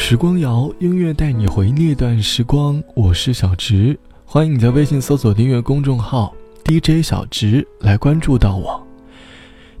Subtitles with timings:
[0.00, 6.32] 时光谣音乐带你回那段时光，我是小直，欢迎你在微信搜索订阅公众号
[6.64, 8.80] DJ 小直来关注到我。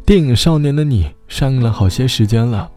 [0.04, 2.68] 电影《少年的你》上映了好些时间了，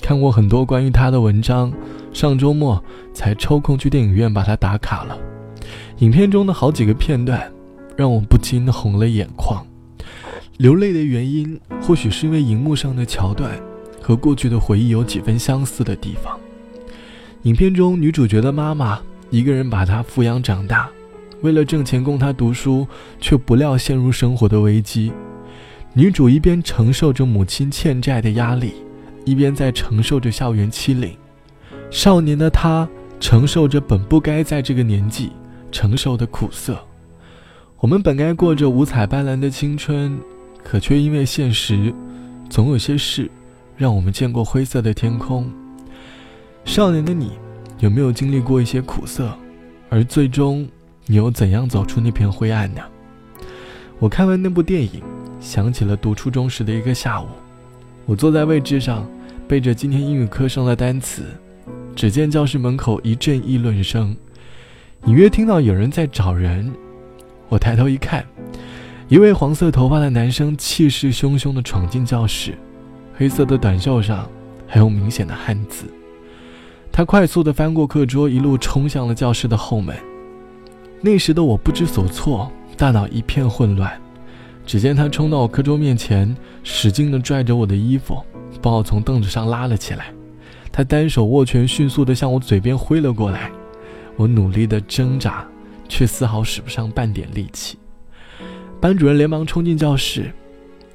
[0.00, 1.72] 看过很多关于他的文章，
[2.12, 2.80] 上周末
[3.12, 5.18] 才抽空去电影院把它打卡了。
[5.98, 7.50] 影片中的好几个片段，
[7.96, 9.66] 让我不禁红了眼眶。
[10.58, 13.50] 流泪的原因，或许是因为荧幕上的桥段
[14.00, 16.38] 和过去的回忆有几分相似的地方。
[17.42, 20.90] 影片中女主角的妈妈一个人把她抚养长大，
[21.40, 22.86] 为了挣钱供她读书，
[23.20, 25.10] 却不料陷入生活的危机。
[25.94, 28.74] 女主一边承受着母亲欠债的压力，
[29.24, 31.16] 一边在承受着校园欺凌。
[31.90, 35.32] 少年的她承受着本不该在这个年纪
[35.72, 36.78] 承受的苦涩。
[37.78, 40.18] 我们本该过着五彩斑斓的青春。
[40.62, 41.92] 可却因为现实，
[42.50, 43.30] 总有些事，
[43.78, 45.50] 让我们见过灰色的天空。
[46.64, 47.32] 少年的你，
[47.80, 49.36] 有没有经历过一些苦涩？
[49.88, 50.68] 而最终，
[51.06, 52.80] 你又怎样走出那片灰暗呢？
[53.98, 55.02] 我看完那部电影，
[55.40, 57.26] 想起了读初中时的一个下午，
[58.06, 59.06] 我坐在位置上，
[59.48, 61.24] 背着今天英语课上的单词，
[61.96, 64.16] 只见教室门口一阵议论声，
[65.06, 66.72] 隐约听到有人在找人。
[67.48, 68.24] 我抬头一看。
[69.08, 72.56] 一位黄色头发的男生气势汹汹地闯进教室，
[73.12, 74.28] 黑色的短袖上
[74.68, 75.84] 还有明显的汗渍。
[76.92, 79.96] 他快速地翻过课桌，一路冲向了教室的后门。
[81.00, 83.90] 那时的我不知所措，大脑一片混乱。
[84.66, 88.22] 只见他冲到我课桌面前，使劲地拽着我的衣服，
[88.60, 90.12] 把我从凳子上拉了起来。
[90.70, 93.50] 他单手握拳，迅速地向我嘴边挥了过来。
[94.16, 95.44] 我努力地挣扎，
[95.88, 97.78] 却丝毫使不上半点力气。
[98.80, 100.30] 班主任连忙冲进教室，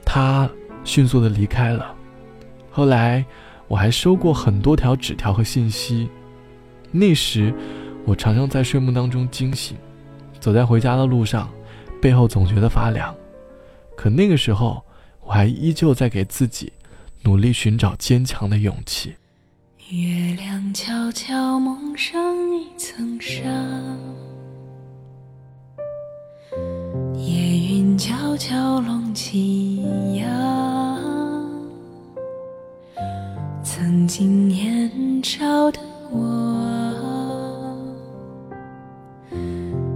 [0.05, 0.49] 他
[0.83, 1.93] 迅速的离开了。
[2.69, 3.25] 后来，
[3.75, 6.07] 我还收过很多条纸条和信息。
[6.91, 7.53] 那时，
[8.05, 9.75] 我常常在睡梦当中惊醒，
[10.39, 11.49] 走在回家的路上，
[12.01, 13.13] 背后总觉得发凉。
[13.93, 14.81] 可那个时候，
[15.25, 16.71] 我还依旧在给自己
[17.23, 19.13] 努力寻找坚强的勇气。
[19.89, 22.17] 月亮悄悄蒙上
[22.57, 23.43] 一层纱。
[27.17, 29.83] 夜云悄悄拢起
[30.15, 30.29] 呀，
[33.77, 34.89] 曾经年
[35.21, 36.17] 少的我，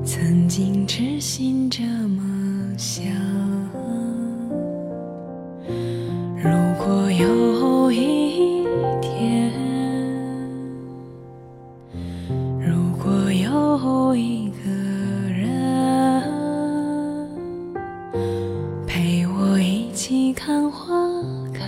[0.04, 3.06] 曾经痴心这么想。
[6.36, 8.66] 如果有一
[9.02, 9.50] 天，
[12.60, 14.70] 如果有一个
[15.32, 16.22] 人，
[18.86, 20.94] 陪我一起看花
[21.54, 21.66] 开。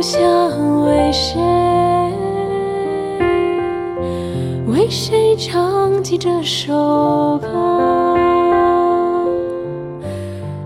[0.00, 0.18] 想
[0.86, 1.38] 为谁，
[4.66, 7.48] 为谁唱起这首歌？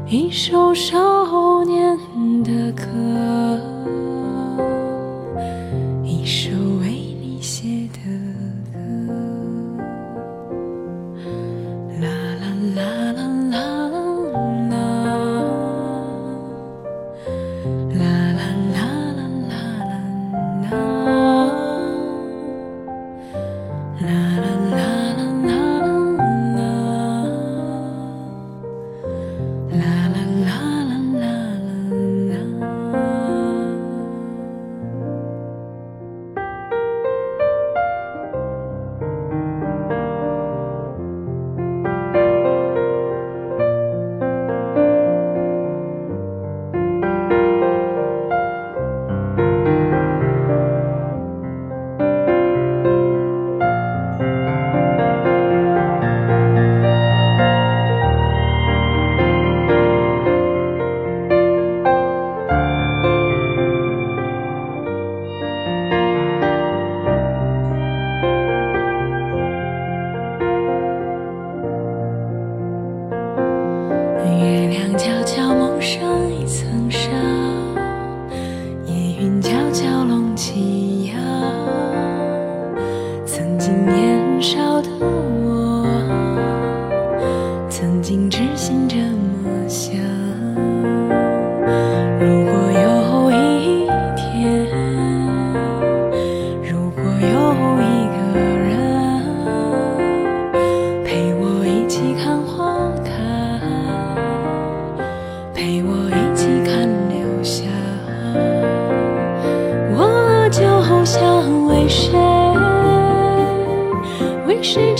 [0.06, 1.98] 一首少年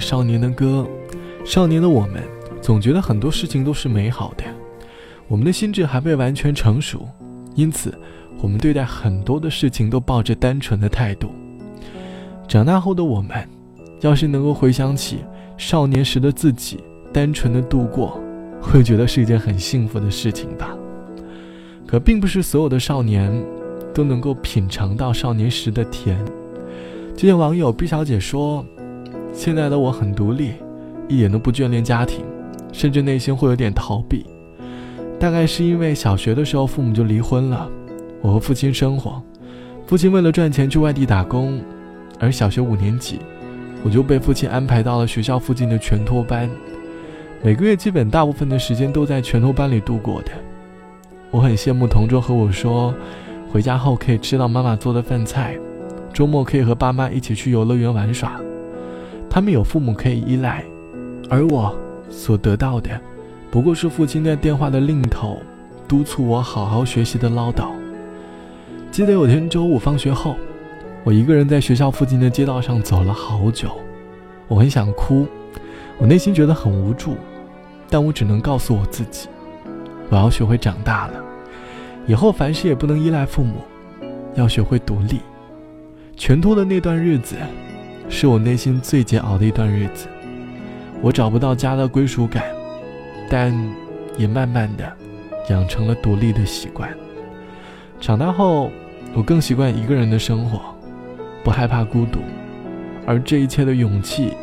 [0.00, 0.88] 少年的歌》，
[1.46, 2.22] 少年的我们
[2.60, 4.44] 总觉得很多事情都是美好的，
[5.28, 7.06] 我们的心智还未完全成熟，
[7.54, 7.94] 因此
[8.40, 11.30] 我们对待很多的事情都抱着单纯的态度。
[12.48, 13.46] 长大后的我们，
[14.00, 15.18] 要是能够回想起
[15.56, 16.82] 少年时的自己，
[17.12, 18.18] 单纯的度过，
[18.60, 20.74] 会觉得是一件很幸福的事情吧。
[21.86, 23.30] 可并不是所有的少年
[23.92, 26.18] 都能够品尝到少年时的甜。
[27.16, 28.64] 就像网友毕小姐说
[29.32, 30.52] ：“现在的我很独立，
[31.08, 32.24] 一点都不眷恋家庭，
[32.72, 34.26] 甚至内心会有点逃避。
[35.18, 37.68] 大概是因为小学的时候父母就离婚了，
[38.20, 39.22] 我和父亲生活，
[39.86, 41.60] 父亲为了赚钱去外地打工，
[42.18, 43.18] 而小学五年级，
[43.82, 46.48] 我就被父亲安排到了学校附近的全托班，
[47.42, 50.30] 每个月基本大部分的时间都在全托班里度过的。
[51.30, 52.94] 我很羡慕同桌和我说，
[53.50, 55.56] 回家后可以吃到妈妈做的饭菜。”
[56.12, 58.40] 周末可以和爸妈一起去游乐园玩耍，
[59.30, 60.64] 他们有父母可以依赖，
[61.30, 61.72] 而我
[62.10, 63.00] 所得到的，
[63.48, 65.38] 不过是父亲在电话的另一头
[65.86, 67.70] 督促我好好学习的唠叨。
[68.90, 70.34] 记得有天周五放学后，
[71.04, 73.70] 我一个人在学校附近的街道上走了好久，
[74.48, 75.28] 我很想哭，
[75.96, 77.14] 我内心觉得很无助，
[77.88, 79.28] 但我只能告诉我自己，
[80.08, 81.22] 我要学会长大了，
[82.08, 83.62] 以后凡事也不能依赖父母，
[84.34, 85.20] 要学会独立。
[86.16, 87.36] 全托的那段日子，
[88.10, 90.08] 是我内心最煎熬的一段日子。
[91.00, 92.44] 我找不到家的归属感，
[93.30, 93.54] 但
[94.18, 94.92] 也慢慢的
[95.48, 96.92] 养成了独立的习惯。
[98.00, 98.70] 长大后，
[99.14, 100.60] 我更习惯一个人的生活，
[101.44, 102.18] 不害怕孤独，
[103.06, 104.34] 而这一切的勇气，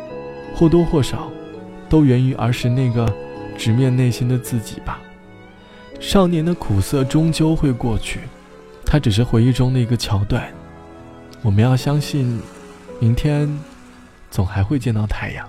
[0.54, 1.30] 或多或少，
[1.88, 3.06] 都源于儿时那个
[3.56, 4.98] 直面内心的自己吧。
[6.00, 8.20] 少年的苦涩终究会过去，
[8.84, 10.48] 它只是回忆中的一个桥段。
[11.42, 12.40] 我们要相信，
[13.00, 13.48] 明天
[14.30, 15.46] 总还会见到太阳。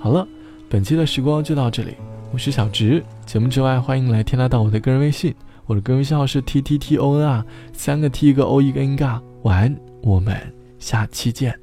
[0.00, 0.26] 好了，
[0.68, 1.94] 本期的时光就到这里，
[2.32, 3.04] 我是小直。
[3.26, 5.34] 节目之外，欢迎来添加到我的个人微信，
[5.66, 9.20] 我的个人微信号是 t t t o n r，，三个 t 一个 o 一个 n 嘎。
[9.42, 10.34] 晚安，我们
[10.78, 11.54] 下期见。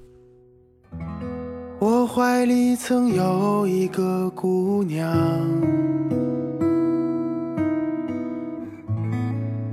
[1.79, 5.09] 我怀里曾有一个姑娘，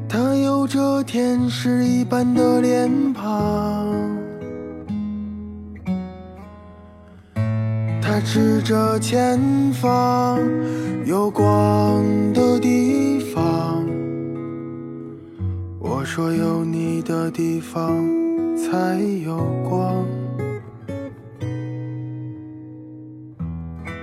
[0.09, 4.16] 她有着天使一般的脸庞，
[8.09, 9.37] 他指着前
[9.73, 10.39] 方
[11.05, 13.85] 有光的地方。
[15.81, 18.07] 我说有你的地方
[18.57, 19.37] 才有
[19.69, 20.07] 光。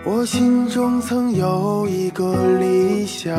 [0.06, 3.34] 我心中曾有一个理想，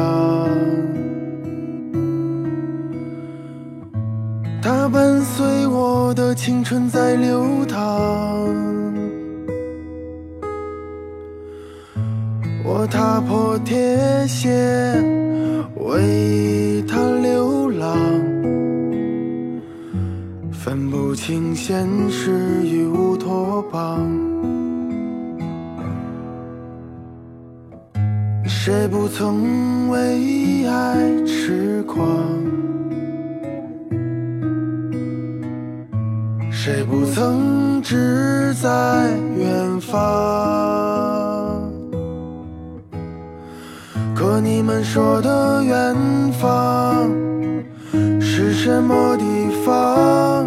[4.63, 8.64] 它伴随我的青春在流淌。
[12.67, 13.77] 我踏破铁
[14.27, 14.51] 鞋
[15.77, 17.95] 为他流浪，
[20.51, 22.33] 分不清现实
[22.65, 24.11] 与乌托邦。
[28.47, 32.03] 谁不曾为爱痴狂？
[36.51, 40.94] 谁不曾志在远方？
[44.75, 45.95] 们说的远
[46.33, 47.09] 方
[48.21, 49.25] 是什么地
[49.65, 50.45] 方？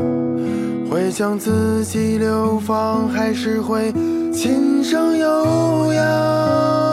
[0.91, 3.89] 会将自己流放，还是会
[4.33, 6.86] 琴声悠扬？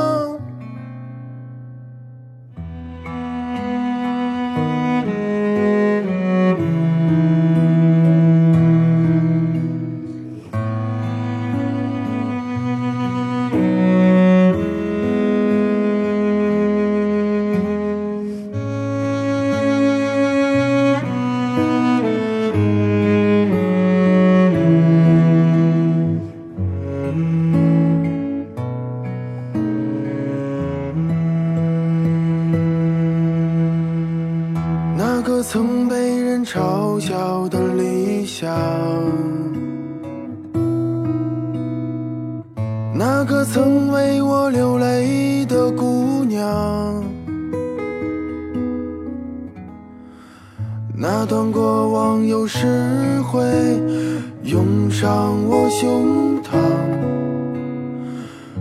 [54.42, 56.58] 涌上我胸膛，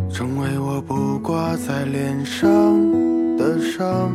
[0.10, 2.48] 成为我不挂在脸上
[3.38, 4.12] 的伤。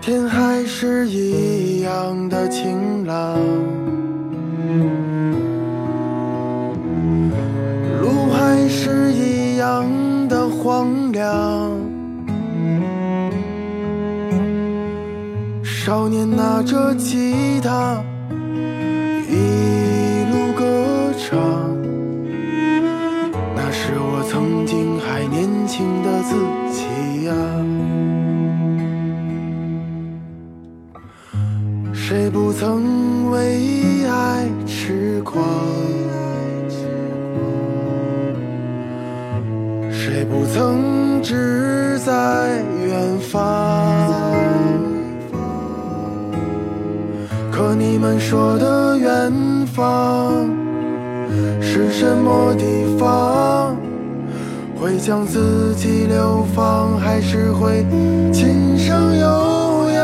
[0.00, 3.38] 天还是一样的晴朗。
[8.00, 9.86] 路还是一样
[10.28, 11.70] 的荒凉，
[15.84, 18.00] 少年拿着吉他，
[19.28, 21.76] 一路歌唱，
[23.56, 26.36] 那是我曾经还年轻的自
[26.70, 27.34] 己呀。
[31.92, 35.42] 谁不曾为爱痴狂？
[39.90, 43.91] 谁不曾志在远方？
[47.84, 50.48] 你们说的远方
[51.60, 53.76] 是什么地方？
[54.76, 57.84] 会将自己流放，还是会
[58.32, 60.00] 琴声悠扬？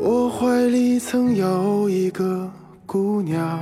[0.00, 2.50] 我怀里曾有一个
[2.86, 3.60] 姑娘，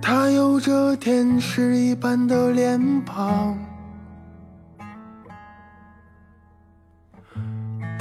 [0.00, 3.56] 她有着天使一般的脸庞，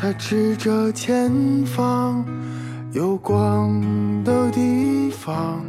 [0.01, 1.31] 他指着前
[1.63, 2.25] 方
[2.91, 3.79] 有光
[4.23, 5.63] 的地方。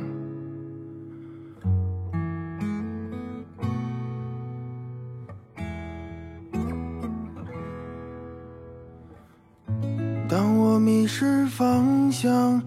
[10.27, 12.63] 当我迷失方向，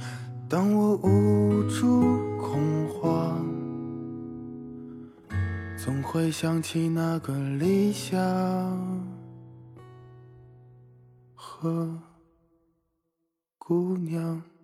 [0.47, 3.43] 当我无助恐慌，
[5.75, 8.21] 总会想起那个理想
[11.57, 12.01] 和
[13.57, 14.54] 姑娘。